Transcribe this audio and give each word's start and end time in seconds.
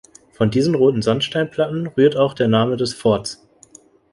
Von 0.31 0.49
diesen 0.49 0.73
roten 0.73 1.03
Sandsteinplatten 1.03 1.85
rührt 1.85 2.15
auch 2.17 2.33
der 2.33 2.47
Name 2.47 2.75
des 2.75 2.95
Forts. 2.95 3.47